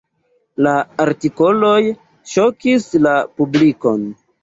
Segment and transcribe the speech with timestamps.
[0.67, 0.71] La
[1.05, 1.75] artikoloj
[2.35, 4.15] ŝokis la publikon.